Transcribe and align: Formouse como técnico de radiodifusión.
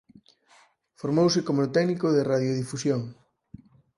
Formouse 1.01 1.39
como 1.47 1.71
técnico 1.75 2.07
de 2.15 2.25
radiodifusión. 2.31 3.01